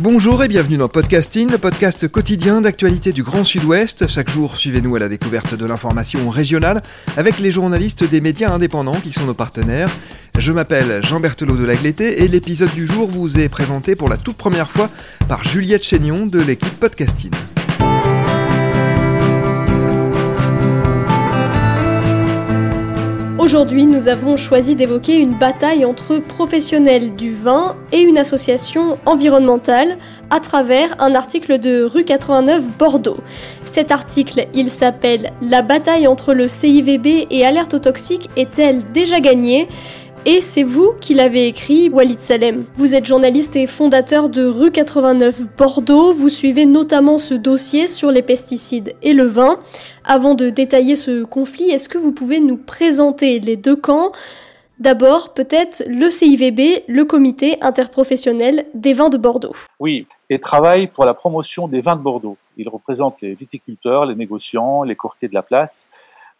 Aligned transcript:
Bonjour 0.00 0.44
et 0.44 0.48
bienvenue 0.48 0.76
dans 0.76 0.88
Podcasting, 0.88 1.50
le 1.50 1.58
podcast 1.58 2.06
quotidien 2.06 2.60
d'actualité 2.60 3.12
du 3.12 3.24
Grand 3.24 3.42
Sud-Ouest. 3.42 4.06
Chaque 4.06 4.30
jour, 4.30 4.56
suivez-nous 4.56 4.94
à 4.94 5.00
la 5.00 5.08
découverte 5.08 5.56
de 5.56 5.66
l'information 5.66 6.28
régionale 6.28 6.82
avec 7.16 7.40
les 7.40 7.50
journalistes 7.50 8.04
des 8.04 8.20
médias 8.20 8.52
indépendants 8.52 9.00
qui 9.00 9.10
sont 9.10 9.24
nos 9.24 9.34
partenaires. 9.34 9.90
Je 10.38 10.52
m'appelle 10.52 11.04
Jean 11.04 11.18
Berthelot 11.18 11.56
de 11.56 11.64
Lagleté 11.64 12.22
et 12.22 12.28
l'épisode 12.28 12.72
du 12.74 12.86
jour 12.86 13.10
vous 13.10 13.38
est 13.38 13.48
présenté 13.48 13.96
pour 13.96 14.08
la 14.08 14.16
toute 14.16 14.36
première 14.36 14.70
fois 14.70 14.88
par 15.28 15.42
Juliette 15.42 15.82
Chénion 15.82 16.26
de 16.26 16.40
l'équipe 16.40 16.78
Podcasting. 16.78 17.32
Aujourd'hui, 23.48 23.86
nous 23.86 24.08
avons 24.08 24.36
choisi 24.36 24.76
d'évoquer 24.76 25.16
une 25.16 25.32
bataille 25.32 25.86
entre 25.86 26.18
professionnels 26.18 27.14
du 27.14 27.32
vin 27.32 27.76
et 27.92 28.02
une 28.02 28.18
association 28.18 28.98
environnementale 29.06 29.96
à 30.28 30.38
travers 30.38 30.94
un 30.98 31.14
article 31.14 31.58
de 31.58 31.82
rue 31.82 32.04
89 32.04 32.76
Bordeaux. 32.76 33.16
Cet 33.64 33.90
article, 33.90 34.46
il 34.52 34.68
s'appelle 34.68 35.32
La 35.40 35.62
bataille 35.62 36.06
entre 36.06 36.34
le 36.34 36.46
CIVB 36.46 37.26
et 37.30 37.46
Alerte 37.46 37.72
aux 37.72 37.78
toxiques 37.78 38.28
est-elle 38.36 38.82
déjà 38.92 39.18
gagnée? 39.18 39.66
Et 40.28 40.42
c'est 40.42 40.62
vous 40.62 40.92
qui 41.00 41.14
l'avez 41.14 41.46
écrit, 41.46 41.88
Walid 41.88 42.20
Salem. 42.20 42.66
Vous 42.76 42.94
êtes 42.94 43.06
journaliste 43.06 43.56
et 43.56 43.66
fondateur 43.66 44.28
de 44.28 44.44
Rue 44.44 44.70
89 44.70 45.56
Bordeaux. 45.56 46.12
Vous 46.12 46.28
suivez 46.28 46.66
notamment 46.66 47.16
ce 47.16 47.32
dossier 47.32 47.88
sur 47.88 48.10
les 48.10 48.20
pesticides 48.20 48.94
et 49.00 49.14
le 49.14 49.24
vin. 49.24 49.58
Avant 50.04 50.34
de 50.34 50.50
détailler 50.50 50.96
ce 50.96 51.24
conflit, 51.24 51.70
est-ce 51.70 51.88
que 51.88 51.96
vous 51.96 52.12
pouvez 52.12 52.40
nous 52.40 52.58
présenter 52.58 53.40
les 53.40 53.56
deux 53.56 53.74
camps? 53.74 54.12
D'abord, 54.78 55.32
peut-être 55.32 55.82
le 55.88 56.10
CIVB, 56.10 56.84
le 56.86 57.04
comité 57.06 57.56
interprofessionnel 57.62 58.66
des 58.74 58.92
vins 58.92 59.08
de 59.08 59.16
Bordeaux. 59.16 59.56
Oui, 59.80 60.06
et 60.28 60.38
travaille 60.38 60.88
pour 60.88 61.06
la 61.06 61.14
promotion 61.14 61.68
des 61.68 61.80
vins 61.80 61.96
de 61.96 62.02
Bordeaux. 62.02 62.36
Il 62.58 62.68
représente 62.68 63.22
les 63.22 63.32
viticulteurs, 63.32 64.04
les 64.04 64.14
négociants, 64.14 64.82
les 64.82 64.94
courtiers 64.94 65.28
de 65.28 65.34
la 65.34 65.42
place 65.42 65.88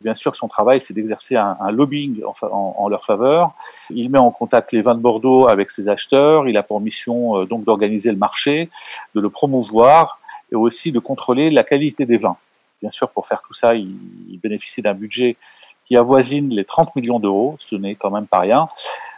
Bien 0.00 0.14
sûr, 0.14 0.36
son 0.36 0.46
travail, 0.46 0.80
c'est 0.80 0.94
d'exercer 0.94 1.34
un, 1.34 1.70
lobbying 1.72 2.22
en, 2.22 2.88
leur 2.88 3.04
faveur. 3.04 3.50
Il 3.90 4.10
met 4.10 4.18
en 4.18 4.30
contact 4.30 4.70
les 4.70 4.80
vins 4.80 4.94
de 4.94 5.00
Bordeaux 5.00 5.48
avec 5.48 5.70
ses 5.70 5.88
acheteurs. 5.88 6.48
Il 6.48 6.56
a 6.56 6.62
pour 6.62 6.80
mission 6.80 7.40
euh, 7.40 7.46
donc 7.46 7.64
d'organiser 7.64 8.12
le 8.12 8.16
marché, 8.16 8.70
de 9.16 9.20
le 9.20 9.28
promouvoir 9.28 10.20
et 10.52 10.54
aussi 10.54 10.92
de 10.92 11.00
contrôler 11.00 11.50
la 11.50 11.64
qualité 11.64 12.06
des 12.06 12.16
vins. 12.16 12.36
Bien 12.80 12.90
sûr, 12.90 13.08
pour 13.10 13.26
faire 13.26 13.42
tout 13.44 13.54
ça, 13.54 13.74
il, 13.74 14.38
bénéficie 14.40 14.82
d'un 14.82 14.94
budget 14.94 15.36
qui 15.84 15.96
avoisine 15.96 16.50
les 16.50 16.64
30 16.64 16.94
millions 16.94 17.18
d'euros, 17.18 17.56
ce 17.58 17.74
n'est 17.74 17.96
quand 17.96 18.12
même 18.12 18.28
pas 18.28 18.38
rien. 18.38 18.68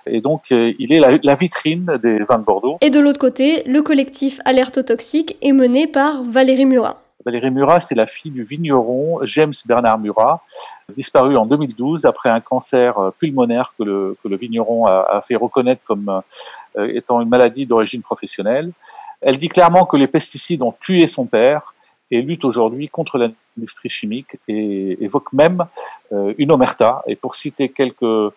Et 0.06 0.22
donc, 0.22 0.50
euh, 0.50 0.72
il 0.78 0.94
est 0.94 1.20
la, 1.22 1.34
vitrine 1.34 1.98
des 2.02 2.20
vins 2.20 2.38
de 2.38 2.44
Bordeaux. 2.44 2.78
Et 2.80 2.88
de 2.88 3.00
l'autre 3.00 3.18
côté, 3.18 3.62
le 3.66 3.82
collectif 3.82 4.40
Alerte 4.46 4.82
Toxique 4.86 5.36
est 5.42 5.52
mené 5.52 5.86
par 5.86 6.22
Valérie 6.22 6.64
Murat. 6.64 7.02
Valérie 7.24 7.50
Murat, 7.50 7.80
c'est 7.80 7.94
la 7.94 8.06
fille 8.06 8.30
du 8.30 8.42
vigneron 8.42 9.20
James 9.24 9.52
Bernard 9.66 9.98
Murat, 9.98 10.42
disparu 10.96 11.36
en 11.36 11.44
2012 11.44 12.06
après 12.06 12.30
un 12.30 12.40
cancer 12.40 12.98
euh, 12.98 13.10
pulmonaire 13.10 13.74
que 13.78 13.84
le, 13.84 14.36
vigneron 14.36 14.86
a, 14.86 15.20
fait 15.20 15.36
reconnaître 15.36 15.82
comme 15.84 16.22
euh, 16.78 16.92
étant 16.94 17.20
une 17.20 17.28
maladie 17.28 17.66
d'origine 17.66 18.00
professionnelle. 18.00 18.72
Elle 19.20 19.36
dit 19.36 19.50
clairement 19.50 19.84
que 19.84 19.98
les 19.98 20.06
pesticides 20.06 20.62
ont 20.62 20.72
tué 20.80 21.06
son 21.06 21.26
père 21.26 21.74
et 22.10 22.22
lutte 22.22 22.44
aujourd'hui 22.44 22.88
contre 22.88 23.18
l'industrie 23.18 23.90
chimique 23.90 24.38
et 24.48 24.96
évoque 25.04 25.32
même 25.34 25.66
euh, 26.12 26.32
une 26.38 26.50
omerta. 26.50 27.02
Et 27.06 27.16
pour 27.16 27.34
citer 27.34 27.68
quelques 27.68 28.32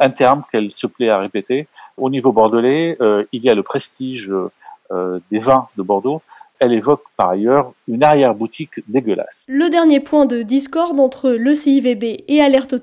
un 0.00 0.08
terme 0.08 0.42
qu'elle 0.50 0.72
se 0.72 0.86
plaît 0.86 1.10
à 1.10 1.18
répéter, 1.18 1.68
au 1.98 2.08
niveau 2.08 2.32
bordelais, 2.32 2.96
il 3.30 3.44
y 3.44 3.50
a 3.50 3.54
le 3.54 3.62
prestige 3.62 4.32
des 5.30 5.38
vins 5.38 5.68
de 5.76 5.82
Bordeaux, 5.82 6.22
elle 6.58 6.72
évoque 6.72 7.02
par 7.16 7.30
ailleurs 7.30 7.72
une 7.88 8.02
arrière-boutique 8.02 8.80
dégueulasse. 8.88 9.46
Le 9.48 9.68
dernier 9.68 10.00
point 10.00 10.26
de 10.26 10.42
discorde 10.42 10.98
entre 11.00 11.30
le 11.30 11.54
CIVB 11.54 12.24
et 12.28 12.40
Alerte 12.40 12.74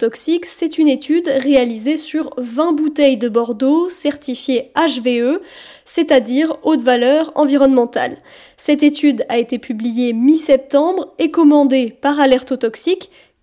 c'est 0.44 0.78
une 0.78 0.88
étude 0.88 1.28
réalisée 1.28 1.98
sur 1.98 2.34
20 2.38 2.74
bouteilles 2.74 3.18
de 3.18 3.30
Bordeaux 3.30 3.90
certifiées 3.90 4.72
HVE, 4.76 5.40
c'est-à-dire 5.86 6.58
haute 6.64 6.82
valeur 6.82 7.32
environnementale. 7.36 8.18
Cette 8.58 8.84
étude 8.84 9.26
a 9.30 9.38
été 9.38 9.60
publiée 9.60 10.14
mi-septembre 10.14 11.14
et 11.20 11.32
commandée 11.32 11.90
par 11.90 12.20
Alerte 12.20 12.60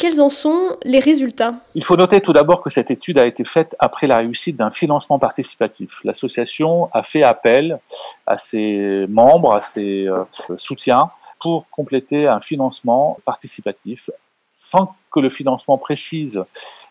quels 0.01 0.23
en 0.23 0.31
sont 0.31 0.79
les 0.83 0.99
résultats? 0.99 1.57
Il 1.75 1.85
faut 1.85 1.97
noter 1.97 2.23
tout 2.23 2.33
d'abord 2.33 2.63
que 2.63 2.71
cette 2.71 2.91
étude 2.91 3.19
a 3.19 3.27
été 3.27 3.45
faite 3.45 3.77
après 3.79 4.07
la 4.07 4.17
réussite 4.17 4.57
d'un 4.57 4.71
financement 4.71 5.19
participatif. 5.19 6.01
L'association 6.05 6.89
a 6.93 7.03
fait 7.03 7.23
appel 7.23 7.79
à 8.27 8.39
ses 8.39 9.05
membres, 9.11 9.55
à 9.55 9.61
ses 9.61 10.07
euh, 10.07 10.25
soutiens 10.57 11.11
pour 11.39 11.69
compléter 11.71 12.27
un 12.27 12.41
financement 12.41 13.19
participatif 13.27 14.11
sans 14.55 14.95
que 15.13 15.21
le 15.21 15.29
financement 15.29 15.77
précise 15.77 16.45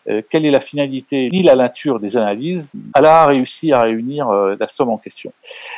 euh, 0.08 0.22
quelle 0.30 0.46
est 0.46 0.50
la 0.50 0.60
finalité 0.60 1.28
ni 1.32 1.42
la 1.42 1.56
nature 1.56 2.00
des 2.00 2.16
analyses, 2.16 2.70
elle 2.94 3.06
a 3.06 3.26
réussi 3.26 3.72
à 3.72 3.82
réunir 3.82 4.28
euh, 4.28 4.56
la 4.58 4.68
somme 4.68 4.88
en 4.88 4.98
question. 4.98 5.32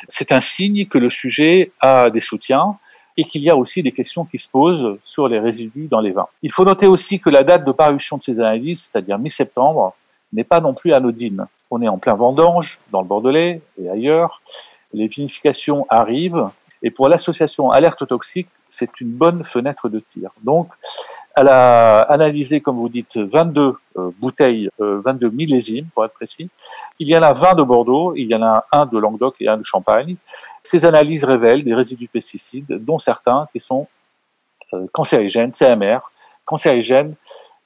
C'est 0.06 0.32
un 0.32 0.40
signe 0.40 0.86
que 0.86 0.98
le 0.98 1.10
sujet 1.10 1.72
a 1.80 2.10
des 2.10 2.20
soutiens 2.20 2.78
et 3.16 3.24
qu'il 3.24 3.42
y 3.42 3.50
a 3.50 3.56
aussi 3.56 3.82
des 3.82 3.92
questions 3.92 4.24
qui 4.24 4.38
se 4.38 4.48
posent 4.48 4.96
sur 5.00 5.28
les 5.28 5.38
résidus 5.38 5.88
dans 5.88 6.00
les 6.00 6.12
vins. 6.12 6.28
Il 6.42 6.52
faut 6.52 6.64
noter 6.64 6.86
aussi 6.86 7.20
que 7.20 7.30
la 7.30 7.44
date 7.44 7.64
de 7.64 7.72
parution 7.72 8.16
de 8.16 8.22
ces 8.22 8.40
analyses, 8.40 8.90
c'est-à-dire 8.90 9.18
mi-septembre, 9.18 9.94
n'est 10.32 10.44
pas 10.44 10.60
non 10.60 10.74
plus 10.74 10.92
anodine. 10.92 11.46
On 11.70 11.82
est 11.82 11.88
en 11.88 11.98
plein 11.98 12.14
vendange, 12.14 12.80
dans 12.90 13.02
le 13.02 13.06
Bordelais 13.06 13.60
et 13.80 13.88
ailleurs. 13.88 14.42
Les 14.92 15.06
vinifications 15.06 15.86
arrivent, 15.88 16.48
et 16.82 16.90
pour 16.90 17.08
l'association 17.08 17.70
Alerte 17.70 18.06
Toxique, 18.06 18.48
c'est 18.66 19.00
une 19.00 19.10
bonne 19.10 19.44
fenêtre 19.44 19.88
de 19.88 20.00
tir. 20.00 20.30
Donc, 20.42 20.68
elle 21.36 21.48
a 21.48 22.00
analysé, 22.00 22.60
comme 22.60 22.76
vous 22.76 22.88
dites, 22.88 23.16
22 23.16 23.74
euh, 23.96 24.10
bouteilles, 24.18 24.68
22 24.78 25.26
euh, 25.26 25.30
millésimes 25.30 25.86
pour 25.94 26.04
être 26.04 26.12
précis. 26.12 26.50
Il 26.98 27.08
y 27.08 27.16
en 27.16 27.22
a 27.22 27.32
20 27.32 27.54
de 27.54 27.62
Bordeaux, 27.62 28.14
il 28.16 28.26
y 28.28 28.34
en 28.34 28.42
a 28.42 28.66
un 28.72 28.86
de 28.86 28.98
Languedoc 28.98 29.36
et 29.40 29.48
un 29.48 29.56
de 29.56 29.64
Champagne. 29.64 30.16
Ces 30.62 30.84
analyses 30.84 31.24
révèlent 31.24 31.64
des 31.64 31.74
résidus 31.74 32.08
pesticides, 32.08 32.66
dont 32.68 32.98
certains 32.98 33.46
qui 33.52 33.60
sont 33.60 33.86
euh, 34.74 34.86
cancérigènes, 34.92 35.52
CMR, 35.52 36.00
cancérigènes 36.46 37.14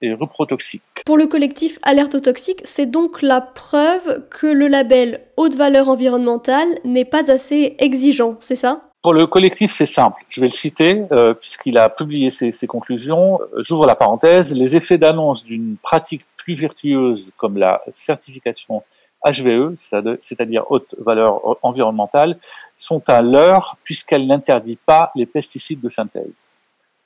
et 0.03 0.13
reprotoxiques. 0.13 0.83
Pour 1.07 1.17
le 1.17 1.27
collectif 1.27 1.79
Alerte 1.83 2.21
Toxique, 2.21 2.61
c'est 2.65 2.87
donc 2.87 3.23
la 3.23 3.41
preuve 3.41 4.29
que 4.29 4.47
le 4.47 4.69
label 4.69 5.23
haute 5.37 5.55
valeur 5.55 5.89
environnementale 5.89 6.69
n'est 6.85 7.07
pas 7.07 7.31
assez 7.31 7.77
exigeant, 7.79 8.37
c'est 8.41 8.57
ça? 8.57 8.83
Pour 9.07 9.15
le 9.15 9.29
collectif, 9.29 9.71
c'est 9.71 9.87
simple. 9.87 10.25
Je 10.29 10.41
vais 10.41 10.49
le 10.49 10.53
citer 10.53 11.05
euh, 11.13 11.33
puisqu'il 11.33 11.79
a 11.79 11.89
publié 11.89 12.29
ses, 12.31 12.67
conclusions. 12.67 13.39
J'ouvre 13.59 13.87
la 13.87 13.95
parenthèse. 13.95 14.53
Les 14.53 14.75
effets 14.75 14.99
d'annonce 14.99 15.45
d'une 15.45 15.77
pratique 15.81 16.27
plus 16.37 16.55
vertueuse 16.55 17.31
comme 17.37 17.57
la 17.57 17.85
certification 17.95 18.83
HVE, 19.25 19.77
c'est-à-dire 19.77 20.65
haute 20.71 20.97
valeur 20.99 21.41
environnementale, 21.63 22.37
sont 22.75 23.01
à 23.09 23.23
l'heure 23.23 23.77
puisqu'elle 23.85 24.27
n'interdit 24.27 24.77
pas 24.85 25.13
les 25.15 25.25
pesticides 25.25 25.81
de 25.81 25.89
synthèse. 25.89 26.51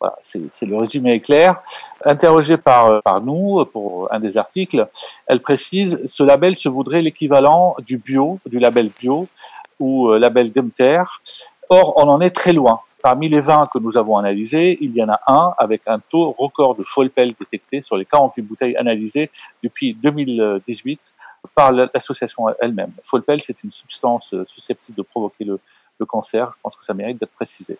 Voilà, 0.00 0.16
c'est 0.22 0.64
le 0.64 0.78
résumé 0.78 1.16
est 1.16 1.20
clair. 1.20 1.60
Interrogée 2.02 2.56
par, 2.56 3.02
par 3.02 3.20
nous 3.20 3.62
pour 3.66 4.10
un 4.10 4.20
des 4.20 4.38
articles, 4.38 4.88
elle 5.26 5.40
précise 5.40 6.00
ce 6.06 6.22
label 6.22 6.56
se 6.56 6.70
voudrait 6.70 7.02
l'équivalent 7.02 7.76
du 7.86 7.98
bio, 7.98 8.38
du 8.46 8.58
label 8.58 8.88
bio 8.98 9.28
ou 9.80 10.10
euh, 10.10 10.18
label 10.18 10.52
Demter, 10.52 11.02
Or, 11.72 11.94
on 11.96 12.08
en 12.08 12.20
est 12.20 12.30
très 12.30 12.52
loin. 12.52 12.80
Parmi 13.00 13.28
les 13.28 13.40
vins 13.40 13.68
que 13.72 13.78
nous 13.78 13.96
avons 13.96 14.16
analysés, 14.18 14.76
il 14.80 14.90
y 14.90 15.02
en 15.04 15.08
a 15.08 15.20
un 15.28 15.54
avec 15.56 15.82
un 15.86 16.00
taux 16.00 16.32
record 16.36 16.74
de 16.74 16.82
Folpel 16.82 17.32
détecté 17.38 17.80
sur 17.80 17.96
les 17.96 18.04
48 18.04 18.42
bouteilles 18.42 18.76
analysées 18.76 19.30
depuis 19.62 19.94
2018 19.94 21.00
par 21.54 21.70
l'association 21.70 22.46
elle-même. 22.60 22.90
Folpel, 23.04 23.40
c'est 23.40 23.62
une 23.62 23.70
substance 23.70 24.34
susceptible 24.46 24.98
de 24.98 25.02
provoquer 25.02 25.44
le, 25.44 25.60
le 26.00 26.06
cancer. 26.06 26.50
Je 26.52 26.58
pense 26.60 26.74
que 26.74 26.84
ça 26.84 26.92
mérite 26.92 27.20
d'être 27.20 27.32
précisé. 27.32 27.78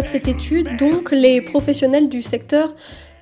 De 0.00 0.06
cette 0.06 0.28
étude, 0.28 0.76
donc, 0.76 1.10
les 1.10 1.40
professionnels 1.40 2.08
du 2.08 2.22
secteur 2.22 2.74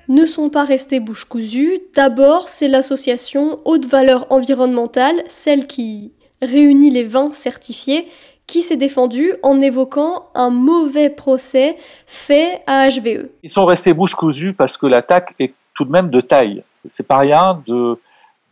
ne 0.07 0.25
sont 0.25 0.49
pas 0.49 0.63
restés 0.63 0.99
bouche 0.99 1.25
cousue. 1.25 1.79
D'abord, 1.95 2.47
c'est 2.47 2.67
l'association 2.67 3.57
haute 3.65 3.85
valeur 3.85 4.27
environnementale, 4.29 5.15
celle 5.27 5.67
qui 5.67 6.13
réunit 6.41 6.89
les 6.89 7.03
vins 7.03 7.31
certifiés, 7.31 8.07
qui 8.47 8.61
s'est 8.61 8.77
défendue 8.77 9.33
en 9.43 9.61
évoquant 9.61 10.29
un 10.33 10.49
mauvais 10.49 11.09
procès 11.09 11.75
fait 12.07 12.61
à 12.65 12.87
HVE. 12.89 13.27
Ils 13.43 13.49
sont 13.49 13.65
restés 13.65 13.93
bouche 13.93 14.15
cousue 14.15 14.53
parce 14.53 14.77
que 14.77 14.87
l'attaque 14.87 15.35
est 15.39 15.53
tout 15.75 15.85
de 15.85 15.91
même 15.91 16.09
de 16.09 16.21
taille. 16.21 16.63
C'est 16.87 17.05
pas 17.05 17.19
rien 17.19 17.61
de, 17.67 17.99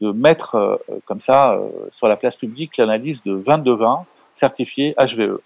de 0.01 0.11
mettre 0.11 0.55
euh, 0.55 0.75
comme 1.05 1.21
ça 1.21 1.53
euh, 1.53 1.69
sur 1.91 2.07
la 2.07 2.17
place 2.17 2.35
publique 2.35 2.77
l'analyse 2.77 3.23
de 3.23 3.33
22 3.33 3.75
vins 3.75 4.05
certifiés 4.37 4.95
HVE. 4.97 5.39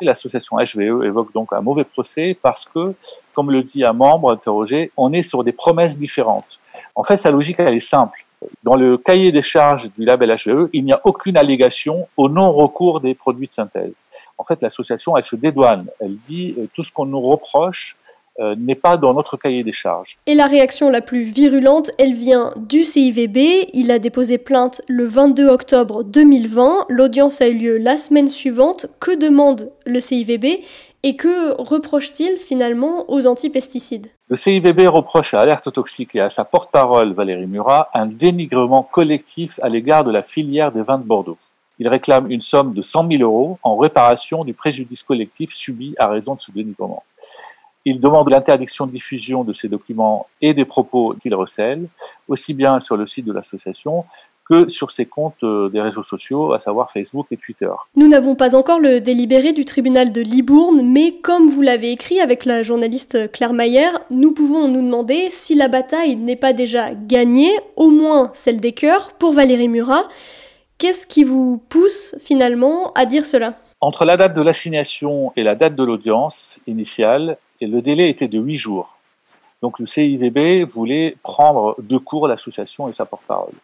L'association 0.00 0.56
HVE 0.58 1.04
évoque 1.04 1.32
donc 1.32 1.52
un 1.52 1.60
mauvais 1.60 1.84
procès 1.84 2.36
parce 2.40 2.64
que, 2.66 2.94
comme 3.34 3.50
le 3.50 3.62
dit 3.62 3.84
un 3.84 3.92
membre 3.92 4.30
interrogé, 4.30 4.92
on 4.96 5.12
est 5.12 5.22
sur 5.22 5.44
des 5.44 5.52
promesses 5.52 5.96
différentes. 5.96 6.60
En 6.94 7.04
fait, 7.04 7.16
sa 7.16 7.30
logique, 7.30 7.56
elle 7.58 7.74
est 7.74 7.80
simple. 7.80 8.24
Dans 8.62 8.74
le 8.74 8.98
cahier 8.98 9.32
des 9.32 9.42
charges 9.42 9.90
du 9.96 10.04
label 10.04 10.30
HVE, 10.30 10.68
il 10.72 10.84
n'y 10.84 10.92
a 10.92 11.00
aucune 11.04 11.36
allégation 11.36 12.08
au 12.16 12.28
non-recours 12.28 13.00
des 13.00 13.14
produits 13.14 13.46
de 13.46 13.52
synthèse. 13.52 14.04
En 14.36 14.44
fait, 14.44 14.60
l'association, 14.62 15.16
elle 15.16 15.24
se 15.24 15.36
dédouane. 15.36 15.86
Elle 16.00 16.16
dit 16.28 16.54
euh, 16.58 16.66
tout 16.74 16.84
ce 16.84 16.92
qu'on 16.92 17.06
nous 17.06 17.20
reproche, 17.20 17.96
euh, 18.40 18.56
n'est 18.58 18.74
pas 18.74 18.96
dans 18.96 19.14
notre 19.14 19.36
cahier 19.36 19.62
des 19.62 19.72
charges. 19.72 20.18
Et 20.26 20.34
la 20.34 20.46
réaction 20.46 20.90
la 20.90 21.00
plus 21.00 21.22
virulente, 21.22 21.90
elle 21.98 22.14
vient 22.14 22.52
du 22.56 22.84
CIVB. 22.84 23.68
Il 23.74 23.90
a 23.90 23.98
déposé 23.98 24.38
plainte 24.38 24.82
le 24.88 25.04
22 25.04 25.48
octobre 25.48 26.02
2020. 26.02 26.86
L'audience 26.88 27.40
a 27.40 27.48
eu 27.48 27.54
lieu 27.54 27.78
la 27.78 27.96
semaine 27.96 28.26
suivante. 28.26 28.86
Que 28.98 29.16
demande 29.16 29.70
le 29.86 30.00
CIVB 30.00 30.64
et 31.04 31.16
que 31.16 31.60
reproche-t-il 31.62 32.38
finalement 32.38 33.04
aux 33.08 33.26
antipesticides? 33.26 34.08
Le 34.28 34.36
CIVB 34.36 34.88
reproche 34.88 35.34
à 35.34 35.42
Alerte 35.42 35.70
Toxique 35.70 36.16
et 36.16 36.20
à 36.20 36.30
sa 36.30 36.44
porte-parole 36.44 37.12
Valérie 37.12 37.46
Murat 37.46 37.90
un 37.94 38.06
dénigrement 38.06 38.82
collectif 38.82 39.60
à 39.62 39.68
l'égard 39.68 40.02
de 40.02 40.10
la 40.10 40.22
filière 40.22 40.72
des 40.72 40.82
vins 40.82 40.98
de 40.98 41.04
Bordeaux. 41.04 41.36
Il 41.78 41.88
réclame 41.88 42.30
une 42.30 42.40
somme 42.40 42.72
de 42.72 42.82
100 42.82 43.10
000 43.10 43.22
euros 43.22 43.58
en 43.62 43.76
réparation 43.76 44.44
du 44.44 44.54
préjudice 44.54 45.02
collectif 45.02 45.52
subi 45.52 45.94
à 45.98 46.08
raison 46.08 46.36
de 46.36 46.40
ce 46.40 46.52
dénigrement. 46.52 47.02
Il 47.84 48.00
demande 48.00 48.30
l'interdiction 48.30 48.86
de 48.86 48.92
diffusion 48.92 49.44
de 49.44 49.52
ces 49.52 49.68
documents 49.68 50.26
et 50.40 50.54
des 50.54 50.64
propos 50.64 51.14
qu'il 51.20 51.34
recèle, 51.34 51.86
aussi 52.28 52.54
bien 52.54 52.80
sur 52.80 52.96
le 52.96 53.06
site 53.06 53.26
de 53.26 53.32
l'association 53.32 54.04
que 54.48 54.68
sur 54.68 54.90
ses 54.90 55.06
comptes 55.06 55.42
euh, 55.42 55.68
des 55.70 55.80
réseaux 55.80 56.02
sociaux, 56.02 56.52
à 56.52 56.58
savoir 56.58 56.90
Facebook 56.90 57.26
et 57.30 57.36
Twitter. 57.36 57.70
Nous 57.96 58.08
n'avons 58.08 58.34
pas 58.34 58.54
encore 58.54 58.78
le 58.78 59.00
délibéré 59.00 59.52
du 59.52 59.64
tribunal 59.64 60.12
de 60.12 60.20
Libourne, 60.20 60.82
mais 60.84 61.12
comme 61.22 61.46
vous 61.46 61.62
l'avez 61.62 61.92
écrit 61.92 62.20
avec 62.20 62.44
la 62.44 62.62
journaliste 62.62 63.32
Claire 63.32 63.54
Mayer, 63.54 63.88
nous 64.10 64.32
pouvons 64.32 64.68
nous 64.68 64.82
demander 64.82 65.28
si 65.30 65.54
la 65.54 65.68
bataille 65.68 66.16
n'est 66.16 66.36
pas 66.36 66.52
déjà 66.52 66.94
gagnée, 66.94 67.52
au 67.76 67.88
moins 67.88 68.30
celle 68.34 68.60
des 68.60 68.72
cœurs, 68.72 69.12
pour 69.12 69.32
Valérie 69.32 69.68
Murat. 69.68 70.08
Qu'est-ce 70.78 71.06
qui 71.06 71.24
vous 71.24 71.62
pousse 71.68 72.16
finalement 72.18 72.92
à 72.94 73.06
dire 73.06 73.24
cela? 73.24 73.54
Entre 73.80 74.04
la 74.04 74.16
date 74.16 74.34
de 74.34 74.42
l'assignation 74.42 75.32
et 75.36 75.42
la 75.42 75.54
date 75.54 75.74
de 75.74 75.84
l'audience 75.84 76.58
initiale, 76.66 77.38
le 77.66 77.82
délai 77.82 78.08
était 78.08 78.28
de 78.28 78.38
huit 78.38 78.58
jours. 78.58 78.96
Donc 79.62 79.78
le 79.78 79.86
CIVB 79.86 80.64
voulait 80.64 81.16
prendre 81.22 81.76
de 81.78 81.96
court 81.96 82.28
l'association 82.28 82.88
et 82.88 82.92
sa 82.92 83.06
porte-parole. 83.06 83.54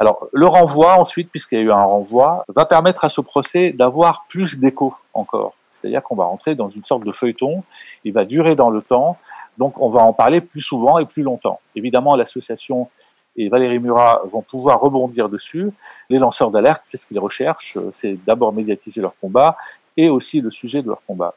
Alors 0.00 0.26
le 0.32 0.46
renvoi 0.46 0.98
ensuite, 0.98 1.30
puisqu'il 1.30 1.58
y 1.58 1.60
a 1.60 1.64
eu 1.64 1.72
un 1.72 1.84
renvoi, 1.84 2.44
va 2.48 2.64
permettre 2.64 3.04
à 3.04 3.08
ce 3.08 3.20
procès 3.20 3.70
d'avoir 3.70 4.24
plus 4.28 4.58
d'écho 4.58 4.94
encore. 5.12 5.54
C'est-à-dire 5.68 6.02
qu'on 6.02 6.16
va 6.16 6.24
rentrer 6.24 6.54
dans 6.54 6.68
une 6.68 6.84
sorte 6.84 7.04
de 7.04 7.12
feuilleton, 7.12 7.62
il 8.04 8.12
va 8.12 8.24
durer 8.24 8.56
dans 8.56 8.70
le 8.70 8.80
temps, 8.80 9.18
donc 9.58 9.80
on 9.80 9.90
va 9.90 10.02
en 10.02 10.12
parler 10.12 10.40
plus 10.40 10.60
souvent 10.60 10.98
et 10.98 11.04
plus 11.04 11.22
longtemps. 11.22 11.60
Évidemment, 11.76 12.16
l'association 12.16 12.88
et 13.36 13.48
Valérie 13.48 13.78
Murat 13.78 14.22
vont 14.32 14.42
pouvoir 14.42 14.80
rebondir 14.80 15.28
dessus. 15.28 15.70
Les 16.08 16.18
lanceurs 16.18 16.50
d'alerte, 16.50 16.82
c'est 16.84 16.96
ce 16.96 17.06
qu'ils 17.06 17.18
recherchent, 17.18 17.78
c'est 17.92 18.16
d'abord 18.24 18.52
médiatiser 18.52 19.00
leur 19.00 19.14
combat 19.20 19.56
et 19.96 20.08
aussi 20.08 20.40
le 20.40 20.50
sujet 20.50 20.82
de 20.82 20.88
leur 20.88 21.02
combat. 21.04 21.34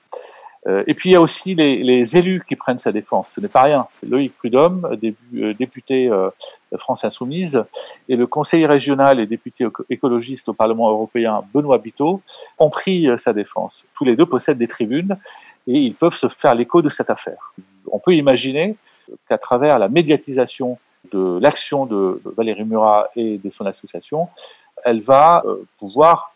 Euh, 0.66 0.84
et 0.88 0.94
puis 0.94 1.10
il 1.10 1.14
y 1.14 1.16
a 1.16 1.22
aussi 1.22 1.56
les, 1.56 2.18
élus 2.18 2.44
qui 2.48 2.56
prennent 2.56 2.78
sa 2.78 2.92
défense. 2.92 3.32
Ce 3.32 3.42
n'est 3.42 3.48
pas 3.48 3.64
rien. 3.64 3.88
Loïc 4.04 4.36
Prudhomme, 4.38 4.98
euh, 5.36 5.54
député 5.54 6.10
euh, 6.10 6.30
France 6.78 7.06
Insoumise, 7.06 7.64
et 8.10 8.16
le 8.16 8.28
conseiller 8.28 8.66
régional 8.66 9.20
et 9.20 9.28
député 9.28 9.68
écologiste 9.90 10.50
au 10.50 10.54
Parlement 10.54 10.90
européen, 10.90 11.44
Benoît 11.54 11.78
Biteau, 11.78 12.22
ont 12.58 12.70
pris 12.70 13.08
sa 13.18 13.34
défense. 13.34 13.86
Tous 13.94 14.04
les 14.04 14.16
deux 14.16 14.26
possèdent 14.26 14.58
des 14.58 14.68
tribunes 14.68 15.18
et 15.68 15.80
ils 15.80 15.96
peuvent 15.96 16.16
se 16.16 16.28
faire 16.28 16.56
l'écho 16.56 16.82
de 16.82 16.90
cette 16.90 17.10
affaire. 17.10 17.54
On 17.92 18.00
peut 18.00 18.14
imaginer 18.14 18.76
qu'à 19.30 19.38
travers 19.38 19.80
la 19.80 19.90
médiatisation 19.90 20.78
de 21.12 21.40
l'action 21.40 21.86
de 21.86 22.22
Valérie 22.36 22.66
Murat 22.66 23.10
et 23.16 23.38
de 23.38 23.50
son 23.50 23.66
association, 23.66 24.28
elle 24.84 25.02
va 25.02 25.44
pouvoir 25.78 26.34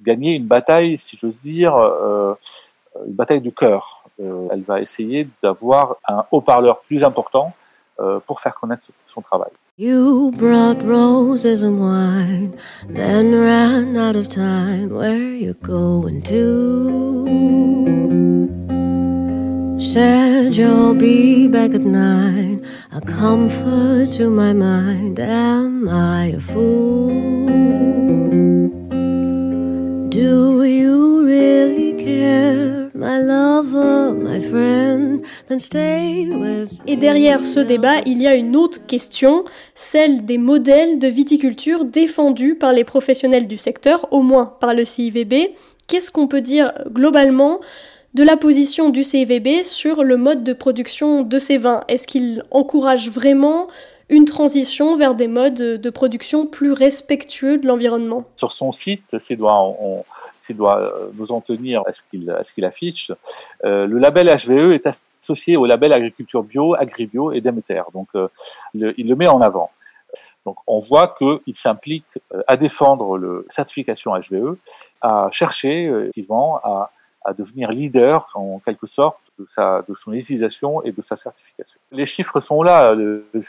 gagner 0.00 0.34
une 0.34 0.46
bataille, 0.46 0.96
si 0.98 1.16
j'ose 1.16 1.40
dire, 1.40 1.74
une 3.06 3.12
bataille 3.12 3.40
du 3.40 3.52
cœur. 3.52 4.04
Euh, 4.20 4.48
elle 4.50 4.62
va 4.62 4.80
essayer 4.80 5.28
d'avoir 5.42 5.96
un 6.08 6.24
haut-parleur 6.32 6.80
plus 6.80 7.04
important 7.04 7.54
euh, 8.00 8.18
pour 8.26 8.40
faire 8.40 8.54
connaître 8.54 8.86
son 9.06 9.20
travail. 9.20 9.50
You 9.80 10.32
brought 10.32 10.82
roses 10.82 11.62
and 11.62 11.78
wine, 11.78 12.52
then 12.88 13.32
ran 13.32 13.96
out 13.96 14.16
of 14.16 14.28
time. 14.28 14.90
Where 14.90 15.36
you 15.36 15.54
going 15.62 16.22
to? 16.22 17.58
Said 19.80 20.56
you'll 20.56 20.94
be 20.94 21.46
back 21.46 21.74
at 21.74 21.82
nine. 21.82 22.66
A 22.90 23.00
comfort 23.00 24.10
to 24.16 24.28
my 24.28 24.52
mind. 24.52 25.20
Am 25.20 25.88
I 25.88 26.32
a 26.34 26.40
fool? 26.40 27.10
Do 30.08 30.64
you 30.64 31.24
really 31.24 31.92
care? 31.92 32.77
Et 36.86 36.96
derrière 36.96 37.44
ce 37.44 37.60
débat, 37.60 38.00
il 38.06 38.20
y 38.20 38.26
a 38.26 38.34
une 38.34 38.56
autre 38.56 38.84
question, 38.86 39.44
celle 39.74 40.24
des 40.24 40.38
modèles 40.38 40.98
de 40.98 41.06
viticulture 41.06 41.84
défendus 41.84 42.56
par 42.56 42.72
les 42.72 42.82
professionnels 42.82 43.46
du 43.46 43.56
secteur, 43.56 44.12
au 44.12 44.22
moins 44.22 44.56
par 44.58 44.74
le 44.74 44.84
CIVB. 44.84 45.54
Qu'est-ce 45.86 46.10
qu'on 46.10 46.26
peut 46.26 46.40
dire 46.40 46.72
globalement 46.90 47.60
de 48.14 48.24
la 48.24 48.36
position 48.36 48.90
du 48.90 49.04
CIVB 49.04 49.62
sur 49.62 50.02
le 50.02 50.16
mode 50.16 50.42
de 50.42 50.52
production 50.52 51.22
de 51.22 51.38
ces 51.38 51.58
vins? 51.58 51.82
Est-ce 51.86 52.08
qu'il 52.08 52.42
encourage 52.50 53.10
vraiment 53.10 53.68
une 54.08 54.24
transition 54.24 54.96
vers 54.96 55.14
des 55.14 55.28
modes 55.28 55.54
de 55.54 55.90
production 55.90 56.46
plus 56.46 56.72
respectueux 56.72 57.58
de 57.58 57.66
l'environnement? 57.66 58.24
Sur 58.36 58.52
son 58.52 58.72
site, 58.72 59.16
c'est 59.18 59.38
on, 59.40 60.04
s'il 60.38 60.56
doit 60.56 60.78
euh, 60.78 61.10
nous 61.14 61.32
en 61.32 61.40
tenir 61.40 61.82
à 61.86 61.92
ce 61.92 62.02
qu'il 62.02 62.34
qu'il 62.54 62.64
affiche, 62.64 63.12
euh, 63.64 63.86
le 63.86 63.98
label 63.98 64.28
HVE 64.28 64.72
est 64.72 64.88
associé 65.20 65.56
au 65.56 65.66
label 65.66 65.92
agriculture 65.92 66.42
bio, 66.42 66.74
agribio 66.74 67.32
et 67.32 67.40
Demeter. 67.40 67.82
Donc, 67.92 68.08
euh, 68.14 68.28
il 68.74 69.08
le 69.08 69.16
met 69.16 69.26
en 69.26 69.40
avant. 69.40 69.70
Donc, 70.46 70.56
on 70.66 70.78
voit 70.78 71.14
qu'il 71.18 71.54
s'implique 71.54 72.18
à 72.46 72.56
défendre 72.56 73.18
la 73.18 73.42
certification 73.48 74.12
HVE, 74.12 74.56
à 75.02 75.28
chercher 75.30 75.84
effectivement 75.84 76.56
à, 76.64 76.90
à 77.24 77.34
devenir 77.34 77.68
leader 77.68 78.30
en 78.34 78.58
quelque 78.60 78.86
sorte 78.86 79.18
de, 79.38 79.94
son 79.94 80.12
utilisation 80.12 80.82
et 80.82 80.92
de 80.92 81.02
sa 81.02 81.16
certification. 81.16 81.78
Les 81.92 82.06
chiffres 82.06 82.40
sont 82.40 82.62
là. 82.62 82.96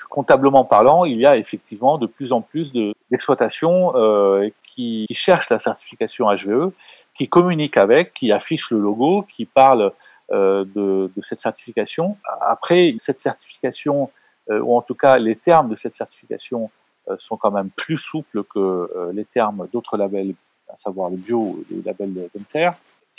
comptablement 0.10 0.65
parlant, 0.65 1.05
il 1.05 1.17
y 1.17 1.25
a 1.25 1.38
effectivement 1.38 1.98
de 1.98 2.08
plus 2.08 2.31
en 2.31 2.41
plus 2.41 2.74
d'exploitations 2.74 3.96
euh, 3.96 4.50
qui, 4.63 5.05
cherchent 5.12 5.50
la 5.50 5.60
certification 5.60 6.27
HVE, 6.27 6.72
qui 7.15 7.27
communiquent 7.27 7.77
avec, 7.77 8.13
qui 8.13 8.31
affichent 8.31 8.72
le 8.72 8.79
logo, 8.79 9.24
qui 9.24 9.46
parlent 9.46 9.91
euh, 10.31 10.63
de, 10.75 11.10
cette 11.22 11.41
certification. 11.41 12.17
Après, 12.41 12.96
cette 12.98 13.19
certification, 13.19 14.10
euh, 14.50 14.60
ou 14.60 14.75
en 14.75 14.81
tout 14.81 14.96
cas 14.96 15.17
les 15.17 15.36
termes 15.36 15.69
de 15.69 15.75
cette 15.75 15.93
certification, 15.93 16.69
euh, 17.10 17.15
sont 17.17 17.38
quand 17.38 17.51
même 17.51 17.69
plus 17.72 17.98
souples 17.98 18.43
que 18.43 18.60
euh, 18.60 19.12
les 19.13 19.25
termes 19.25 19.67
d'autres 19.74 19.98
labels, 19.98 20.36
à 20.72 20.77
savoir 20.77 21.10
le 21.10 21.17
bio, 21.17 21.63
le 21.72 21.81
label 21.84 22.29
Denter. 22.36 22.72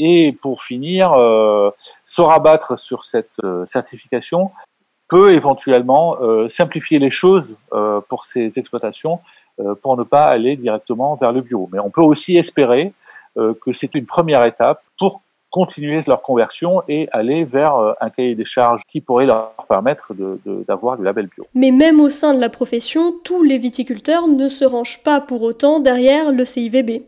Et 0.02 0.32
pour 0.32 0.62
finir, 0.62 1.10
se 2.04 2.22
rabattre 2.22 2.78
sur 2.78 3.04
cette 3.04 3.36
certification 3.66 4.50
peut 5.08 5.32
éventuellement 5.34 6.16
simplifier 6.48 6.98
les 6.98 7.10
choses 7.10 7.54
pour 8.08 8.24
ces 8.24 8.58
exploitations 8.58 9.20
pour 9.82 9.98
ne 9.98 10.02
pas 10.04 10.24
aller 10.24 10.56
directement 10.56 11.16
vers 11.16 11.32
le 11.32 11.42
bio. 11.42 11.68
Mais 11.70 11.80
on 11.80 11.90
peut 11.90 12.00
aussi 12.00 12.38
espérer 12.38 12.94
que 13.36 13.72
c'est 13.74 13.94
une 13.94 14.06
première 14.06 14.42
étape 14.44 14.82
pour 14.98 15.20
continuer 15.50 16.00
leur 16.06 16.22
conversion 16.22 16.82
et 16.88 17.08
aller 17.12 17.44
vers 17.44 17.76
euh, 17.76 17.92
un 18.00 18.10
cahier 18.10 18.34
des 18.34 18.44
charges 18.44 18.82
qui 18.88 19.00
pourrait 19.00 19.26
leur 19.26 19.52
permettre 19.68 20.12
d'avoir 20.66 20.96
de, 20.96 21.02
le 21.02 21.04
label 21.04 21.26
bio. 21.26 21.46
Mais 21.54 21.70
même 21.70 22.00
au 22.00 22.08
sein 22.08 22.34
de 22.34 22.40
la 22.40 22.48
profession, 22.48 23.14
tous 23.24 23.42
les 23.42 23.58
viticulteurs 23.58 24.28
ne 24.28 24.48
se 24.48 24.64
rangent 24.64 25.02
pas 25.02 25.20
pour 25.20 25.42
autant 25.42 25.80
derrière 25.80 26.32
le 26.32 26.44
CIVB. 26.44 27.02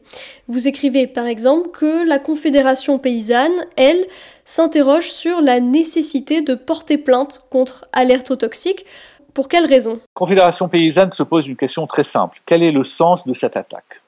Vous 0.49 0.69
écrivez 0.69 1.07
par 1.07 1.27
exemple 1.27 1.71
que 1.71 2.07
la 2.07 2.19
Confédération 2.19 2.99
paysanne, 2.99 3.53
elle, 3.77 4.07
s'interroge 4.45 5.11
sur 5.11 5.41
la 5.41 5.61
nécessité 5.61 6.43
de 6.43 6.55
porter 6.55 6.99
plainte 6.99 7.43
contre 7.51 7.87
alerte 7.93 8.37
toxique. 8.37 8.85
Pour 9.35 9.49
quelle 9.49 9.67
raison? 9.67 9.95
La 9.95 10.01
Confédération 10.15 10.69
paysanne 10.69 11.13
se 11.13 11.23
pose 11.23 11.47
une 11.47 11.57
question 11.57 11.87
très 11.87 12.05
simple. 12.05 12.41
Quel 12.45 12.63
est 12.63 12.73
le 12.73 12.85
sens 12.85 13.27
de 13.27 13.33
cette 13.33 13.57
attaque? 13.57 14.02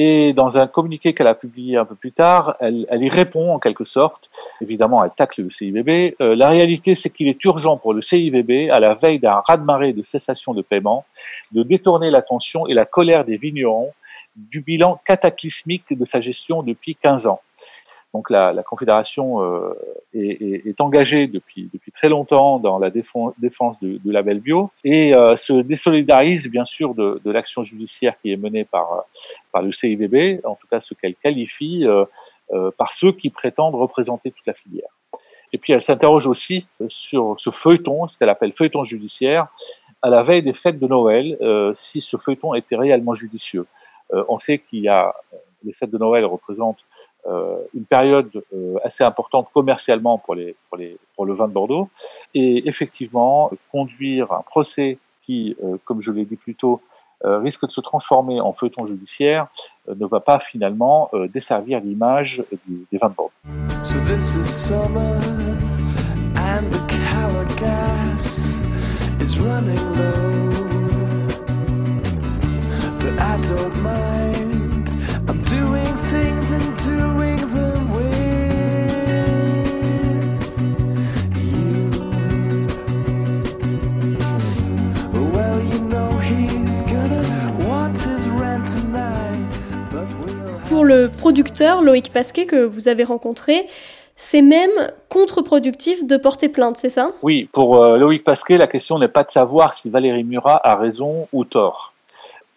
Et 0.00 0.32
dans 0.32 0.58
un 0.58 0.68
communiqué 0.68 1.12
qu'elle 1.12 1.26
a 1.26 1.34
publié 1.34 1.76
un 1.76 1.84
peu 1.84 1.96
plus 1.96 2.12
tard, 2.12 2.54
elle, 2.60 2.86
y 2.92 3.08
répond 3.08 3.52
en 3.52 3.58
quelque 3.58 3.82
sorte. 3.82 4.30
Évidemment, 4.60 5.02
elle 5.02 5.10
tacle 5.10 5.42
le 5.42 5.50
CIVB. 5.50 6.14
Euh, 6.20 6.36
la 6.36 6.50
réalité, 6.50 6.94
c'est 6.94 7.10
qu'il 7.10 7.26
est 7.26 7.44
urgent 7.44 7.76
pour 7.76 7.92
le 7.92 8.00
CIVB, 8.00 8.70
à 8.70 8.78
la 8.78 8.94
veille 8.94 9.18
d'un 9.18 9.42
raz-de-marée 9.44 9.92
de 9.92 10.04
cessation 10.04 10.54
de 10.54 10.62
paiement, 10.62 11.04
de 11.50 11.64
détourner 11.64 12.12
l'attention 12.12 12.68
et 12.68 12.74
la 12.74 12.84
colère 12.84 13.24
des 13.24 13.36
vignerons 13.36 13.92
du 14.36 14.60
bilan 14.60 15.00
cataclysmique 15.04 15.98
de 15.98 16.04
sa 16.04 16.20
gestion 16.20 16.62
depuis 16.62 16.94
15 16.94 17.26
ans. 17.26 17.40
Donc 18.14 18.30
la, 18.30 18.52
la 18.52 18.62
Confédération 18.62 19.42
euh, 19.42 19.74
est, 20.14 20.42
est, 20.42 20.66
est, 20.66 20.80
engagée 20.80 21.26
depuis, 21.26 21.68
depuis 21.72 21.92
très 21.92 22.08
longtemps 22.08 22.58
dans 22.58 22.78
la 22.78 22.88
défense, 22.88 23.34
défense 23.38 23.78
du, 23.80 23.98
du, 23.98 24.12
label 24.12 24.40
bio 24.40 24.70
et 24.82 25.14
euh, 25.14 25.36
se 25.36 25.52
désolidarise 25.52 26.48
bien 26.48 26.64
sûr 26.64 26.94
de, 26.94 27.20
de 27.22 27.30
l'action 27.30 27.62
judiciaire 27.62 28.18
qui 28.20 28.32
est 28.32 28.36
menée 28.36 28.64
par, 28.64 29.04
par 29.52 29.62
le 29.62 29.72
CIVB, 29.72 30.40
en 30.44 30.54
tout 30.54 30.66
cas 30.68 30.80
ce 30.80 30.94
qu'elle 30.94 31.16
qualifie 31.16 31.86
euh, 31.86 32.06
euh, 32.52 32.70
par 32.78 32.94
ceux 32.94 33.12
qui 33.12 33.28
prétendent 33.28 33.74
représenter 33.74 34.30
toute 34.30 34.46
la 34.46 34.54
filière. 34.54 34.88
Et 35.52 35.58
puis 35.58 35.74
elle 35.74 35.82
s'interroge 35.82 36.26
aussi 36.26 36.66
sur 36.88 37.34
ce 37.38 37.50
feuilleton, 37.50 38.08
ce 38.08 38.16
qu'elle 38.16 38.30
appelle 38.30 38.52
feuilleton 38.52 38.84
judiciaire, 38.84 39.48
à 40.00 40.08
la 40.08 40.22
veille 40.22 40.42
des 40.42 40.54
fêtes 40.54 40.78
de 40.78 40.86
Noël, 40.86 41.36
euh, 41.42 41.72
si 41.74 42.00
ce 42.00 42.16
feuilleton 42.16 42.54
était 42.54 42.76
réellement 42.76 43.14
judicieux. 43.14 43.66
on 44.10 44.38
sait 44.38 44.58
qu'il 44.58 44.80
y 44.80 44.88
a 44.88 45.14
les 45.64 45.72
fêtes 45.72 45.90
de 45.90 45.98
Noël 45.98 46.24
représentent 46.24 46.78
euh, 46.78 46.97
une 47.74 47.84
période 47.84 48.30
euh, 48.54 48.76
assez 48.84 49.04
importante 49.04 49.48
commercialement 49.52 50.18
pour, 50.18 50.34
le 50.34 51.32
vin 51.34 51.48
de 51.48 51.52
Bordeaux. 51.52 51.88
Et 52.34 52.68
effectivement, 52.68 53.50
conduire 53.70 54.32
un 54.32 54.42
procès 54.42 54.98
qui, 55.22 55.56
euh, 55.62 55.76
comme 55.84 56.00
je 56.00 56.12
l'ai 56.12 56.24
dit 56.24 56.36
plus 56.36 56.54
tôt, 56.54 56.80
risque 57.24 57.66
de 57.66 57.72
se 57.72 57.80
transformer 57.80 58.40
en 58.40 58.52
feuilleton 58.52 58.86
judiciaire 58.86 59.48
ne 59.88 60.06
va 60.06 60.20
pas 60.20 60.38
finalement 60.38 61.10
desservir 61.34 61.80
l'image 61.80 62.44
des 62.92 62.96
vins 62.96 63.08
de 63.08 63.14
Bordeaux. 63.14 63.32
So 63.82 63.98
this 64.06 64.36
is 64.36 64.44
summer 64.44 65.18
and 66.36 66.70
the 66.70 66.88
gas 67.58 68.60
is 69.20 69.40
running 69.40 69.82
low. 69.96 70.48
But 73.00 73.18
I 73.18 73.36
mind, 73.82 74.47
Loïc 91.60 92.12
Pasquet 92.12 92.46
que 92.46 92.64
vous 92.64 92.88
avez 92.88 93.04
rencontré, 93.04 93.66
c'est 94.16 94.42
même 94.42 94.70
contre-productif 95.08 96.06
de 96.06 96.16
porter 96.16 96.48
plainte, 96.48 96.76
c'est 96.76 96.88
ça? 96.88 97.12
Oui, 97.22 97.48
pour 97.52 97.82
euh, 97.82 97.96
Loïc 97.96 98.24
Pasquet, 98.24 98.56
la 98.56 98.66
question 98.66 98.98
n'est 98.98 99.08
pas 99.08 99.24
de 99.24 99.30
savoir 99.30 99.74
si 99.74 99.90
Valérie 99.90 100.24
Murat 100.24 100.60
a 100.64 100.76
raison 100.76 101.28
ou 101.32 101.44
tort. 101.44 101.92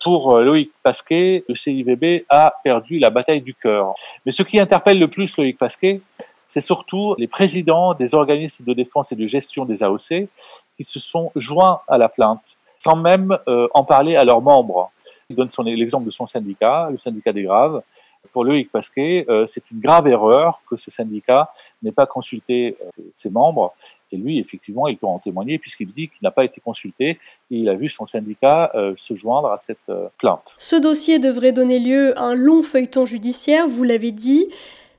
Pour 0.03 0.36
euh, 0.36 0.43
Loïc 0.43 0.72
Pasquet, 0.84 1.43
le 1.48 1.55
CIVB 1.55 2.25
a 2.29 2.53
perdu 2.63 2.98
la 2.98 3.10
bataille 3.10 3.41
du 3.41 3.53
cœur. 3.53 3.93
Mais 4.25 4.31
ce 4.31 4.43
qui 4.43 4.60
interpelle 4.60 5.00
le 5.00 5.08
plus 5.08 5.38
Loïc 5.38 5.58
Pasquet, 5.58 6.01
c'est 6.46 6.62
surtout 6.62 7.15
les 7.17 7.27
présidents 7.27 7.93
des 7.93 8.13
organismes 8.15 8.63
de 8.65 8.74
défense 8.74 9.12
et 9.12 9.15
de 9.15 9.25
gestion 9.25 9.65
des 9.65 9.84
AOC 9.84 10.27
qui 10.75 10.84
se 10.84 11.00
sont 11.00 11.31
joints 11.36 11.81
à 11.88 11.98
la 11.98 12.10
plainte, 12.10 12.58
sans 12.77 12.96
même 12.96 13.38
euh, 13.48 13.67
en 13.74 13.84
parler 13.84 14.15
à 14.15 14.24
leurs 14.24 14.41
membres. 14.41 14.91
Il 15.29 15.36
donne 15.36 15.50
l'exemple 15.65 16.05
de 16.05 16.12
son 16.12 16.27
syndicat, 16.27 16.89
le 16.91 16.98
syndicat 16.98 17.31
des 17.31 17.43
graves, 17.43 17.81
pour 18.32 18.46
Loïc 18.46 18.72
Pasquet, 18.72 19.25
euh, 19.30 19.46
c'est 19.46 19.63
une 19.72 19.80
grave 19.80 20.08
erreur 20.08 20.62
que 20.70 20.78
ce 20.78 20.92
syndicat 20.92 21.51
n'ait 21.82 21.92
pas 21.92 22.06
consulté 22.06 22.78
euh, 22.82 23.04
ses 23.12 23.30
membres. 23.30 23.74
Et 24.12 24.18
lui, 24.18 24.40
effectivement, 24.40 24.88
il 24.88 24.98
peut 24.98 25.08
en 25.08 25.20
témoigner 25.20 25.58
puisqu'il 25.58 25.92
dit 25.92 26.10
qu'il 26.10 26.20
n'a 26.22 26.32
pas 26.32 26.44
été 26.44 26.62
consulté 26.62 27.10
et 27.10 27.18
il 27.50 27.70
a 27.70 27.75
vu 27.75 27.90
son 27.90 28.06
syndicat 28.06 28.72
euh, 28.75 28.94
se 28.98 29.13
joindre 29.13 29.51
à 29.51 29.60
cette 29.60 29.80
plainte. 30.18 30.56
Ce 30.58 30.75
dossier 30.75 31.20
devrait 31.20 31.51
donner 31.51 31.80
lieu 31.80 32.18
à 32.18 32.24
un 32.24 32.36
long 32.36 32.63
feuilleton 32.63 33.06
judiciaire, 33.06 33.68
vous 33.68 33.84
l'avez 33.84 34.12
dit. 34.12 34.48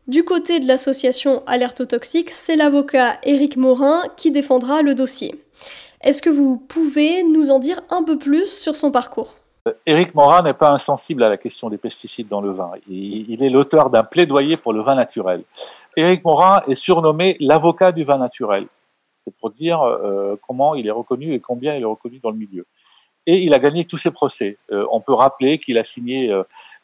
Du 0.09 0.25
côté 0.25 0.59
de 0.59 0.67
l'association 0.67 1.43
Alerte 1.47 1.87
Toxique, 1.87 2.31
c'est 2.31 2.57
l'avocat 2.57 3.19
Éric 3.23 3.57
Morin 3.57 4.03
qui 4.17 4.31
défendra 4.31 4.83
le 4.83 4.95
dossier. 4.95 5.35
Est-ce 6.01 6.21
que 6.21 6.31
vous 6.31 6.57
pouvez 6.57 7.23
nous 7.23 7.51
en 7.51 7.61
dire 7.61 7.81
un 7.91 8.03
peu 8.03 8.19
plus 8.19 8.47
sur 8.47 8.75
son 8.75 8.91
parcours? 8.91 9.37
Éric 9.87 10.15
Morin 10.15 10.43
n'est 10.43 10.55
pas 10.55 10.71
insensible 10.71 11.23
à 11.23 11.29
la 11.29 11.37
question 11.37 11.71
des 11.71 11.79
pesticides 11.79 12.29
dans 12.29 12.41
le 12.41 12.51
vin. 12.51 12.73
Il, 12.89 13.45
est 13.45 13.51
l'auteur 13.51 13.91
d'un 13.91 14.03
plaidoyer 14.03 14.57
pour 14.57 14.73
le 14.73 14.83
vin 14.83 14.97
naturel. 14.97 15.45
Éric 15.97 16.25
Morin 16.25 16.63
est 16.67 16.75
surnommé 16.75 17.37
l'avocat 17.39 17.93
du 17.93 18.03
vin 18.03 18.19
naturel. 18.19 18.67
C'est 19.15 19.35
pour 19.37 19.51
dire 19.51 19.81
euh, 19.83 20.37
comment 20.49 20.75
il 20.75 20.87
est 20.89 20.93
reconnu 20.93 21.33
et 21.33 21.39
combien 21.39 21.77
il 21.77 21.83
est 21.83 21.87
reconnu 21.87 22.19
dans 22.19 22.31
le 22.31 22.37
milieu. 22.37 22.67
Et 23.27 23.39
il 23.45 23.55
a 23.55 23.61
gagné 23.61 23.85
tous 23.85 23.99
ses 23.99 24.11
procès. 24.11 24.59
Euh, 24.73 24.85
on 24.91 25.01
peut 25.01 25.15
rappeler 25.15 25.59
qu'il 25.59 25.79
a 25.79 25.85
signé 25.85 26.33
euh, 26.33 26.43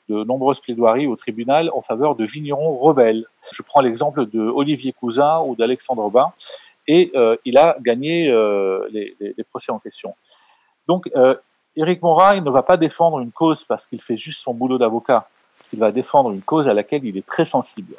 de 0.08 0.22
nombreuses 0.22 0.60
plaidoiries 0.60 1.08
au 1.08 1.16
tribunal 1.16 1.70
en 1.74 1.80
faveur 1.80 2.14
de 2.14 2.24
vignerons 2.24 2.78
rebelles. 2.78 3.26
Je 3.50 3.62
prends 3.62 3.80
l'exemple 3.80 4.26
de 4.26 4.40
Olivier 4.40 4.92
Cousin 4.92 5.40
ou 5.40 5.56
d'Alexandre 5.56 6.08
Bain, 6.10 6.32
et 6.86 7.12
il 7.44 7.58
a 7.58 7.76
gagné 7.82 8.32
les, 8.90 9.44
procès 9.50 9.70
en 9.70 9.78
question. 9.78 10.14
Donc, 10.86 11.10
Éric 11.78 12.02
Morin, 12.02 12.40
ne 12.40 12.50
va 12.50 12.64
pas 12.64 12.76
défendre 12.76 13.20
une 13.20 13.30
cause 13.30 13.64
parce 13.64 13.86
qu'il 13.86 14.02
fait 14.02 14.16
juste 14.16 14.42
son 14.42 14.52
boulot 14.52 14.78
d'avocat. 14.78 15.28
Il 15.72 15.78
va 15.78 15.92
défendre 15.92 16.32
une 16.32 16.42
cause 16.42 16.66
à 16.66 16.74
laquelle 16.74 17.04
il 17.04 17.16
est 17.16 17.24
très 17.24 17.44
sensible. 17.44 17.94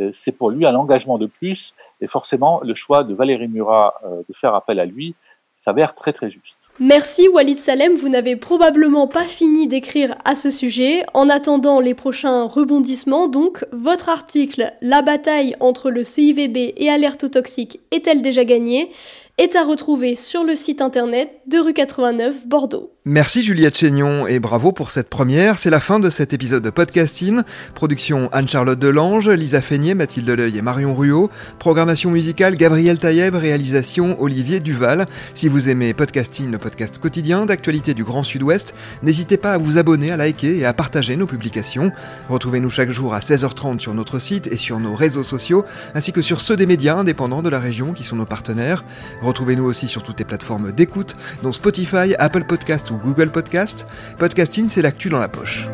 Euh, 0.00 0.10
c'est 0.12 0.32
pour 0.32 0.50
lui 0.50 0.66
un 0.66 0.74
engagement 0.74 1.18
de 1.18 1.26
plus, 1.26 1.72
et 2.00 2.08
forcément, 2.08 2.60
le 2.64 2.74
choix 2.74 3.04
de 3.04 3.14
Valérie 3.14 3.46
Murat 3.46 3.94
euh, 4.04 4.22
de 4.28 4.34
faire 4.34 4.56
appel 4.56 4.80
à 4.80 4.86
lui 4.86 5.14
s'avère 5.54 5.94
très 5.94 6.12
très 6.12 6.30
juste. 6.30 6.58
Merci 6.80 7.28
Walid 7.28 7.58
Salem, 7.58 7.94
vous 7.94 8.08
n'avez 8.08 8.34
probablement 8.34 9.06
pas 9.06 9.22
fini 9.22 9.68
d'écrire 9.68 10.16
à 10.24 10.34
ce 10.34 10.50
sujet. 10.50 11.04
En 11.14 11.28
attendant 11.28 11.78
les 11.78 11.94
prochains 11.94 12.44
rebondissements, 12.44 13.28
donc, 13.28 13.64
votre 13.70 14.08
article 14.08 14.72
La 14.80 15.02
bataille 15.02 15.54
entre 15.60 15.90
le 15.90 16.02
CIVB 16.02 16.74
et 16.76 16.90
Alerte 16.90 17.30
Toxique 17.30 17.78
est-elle 17.92 18.22
déjà 18.22 18.44
gagnée? 18.44 18.90
est 19.38 19.56
à 19.56 19.64
retrouver 19.64 20.14
sur 20.14 20.44
le 20.44 20.54
site 20.54 20.80
internet 20.80 21.30
de 21.46 21.58
rue 21.58 21.72
89 21.72 22.46
Bordeaux. 22.46 22.92
Merci 23.04 23.42
Juliette 23.42 23.76
Chénion 23.76 24.28
et 24.28 24.38
bravo 24.38 24.70
pour 24.70 24.92
cette 24.92 25.10
première. 25.10 25.58
C'est 25.58 25.70
la 25.70 25.80
fin 25.80 25.98
de 25.98 26.08
cet 26.08 26.32
épisode 26.32 26.62
de 26.62 26.70
podcasting. 26.70 27.40
Production 27.74 28.28
Anne-Charlotte 28.30 28.78
Delange, 28.78 29.28
Lisa 29.28 29.60
Feignet, 29.60 29.94
Mathilde 29.94 30.30
Leuil 30.30 30.56
et 30.56 30.62
Marion 30.62 30.94
Ruot. 30.94 31.28
Programmation 31.58 32.12
musicale 32.12 32.54
Gabriel 32.54 33.00
Taïeb, 33.00 33.34
réalisation 33.34 34.22
Olivier 34.22 34.60
Duval. 34.60 35.08
Si 35.34 35.48
vous 35.48 35.68
aimez 35.68 35.94
podcasting, 35.94 36.52
le 36.52 36.58
podcast 36.58 37.00
quotidien 37.00 37.44
d'actualité 37.44 37.92
du 37.92 38.04
Grand 38.04 38.22
Sud-Ouest, 38.22 38.76
n'hésitez 39.02 39.36
pas 39.36 39.54
à 39.54 39.58
vous 39.58 39.78
abonner, 39.78 40.12
à 40.12 40.16
liker 40.16 40.58
et 40.58 40.64
à 40.64 40.72
partager 40.72 41.16
nos 41.16 41.26
publications. 41.26 41.90
Retrouvez-nous 42.28 42.70
chaque 42.70 42.90
jour 42.90 43.14
à 43.14 43.18
16h30 43.18 43.80
sur 43.80 43.94
notre 43.94 44.20
site 44.20 44.46
et 44.46 44.56
sur 44.56 44.78
nos 44.78 44.94
réseaux 44.94 45.24
sociaux, 45.24 45.64
ainsi 45.96 46.12
que 46.12 46.22
sur 46.22 46.40
ceux 46.40 46.56
des 46.56 46.66
médias 46.66 46.94
indépendants 46.94 47.42
de 47.42 47.50
la 47.50 47.58
région 47.58 47.94
qui 47.94 48.04
sont 48.04 48.14
nos 48.14 48.26
partenaires. 48.26 48.84
Retrouvez-nous 49.22 49.64
aussi 49.64 49.88
sur 49.88 50.04
toutes 50.04 50.20
les 50.20 50.24
plateformes 50.24 50.70
d'écoute, 50.70 51.16
dont 51.42 51.52
Spotify, 51.52 52.14
Apple 52.20 52.44
Podcasts 52.44 52.91
ou 52.92 52.98
Google 52.98 53.30
Podcast. 53.30 53.86
Podcasting, 54.18 54.68
c'est 54.68 54.82
l'actu 54.82 55.08
dans 55.08 55.20
la 55.20 55.28
poche. 55.28 55.68